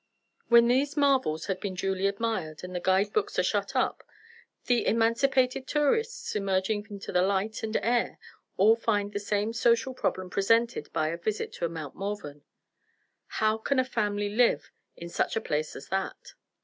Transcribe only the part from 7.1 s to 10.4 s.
the light and air, all find the same social problem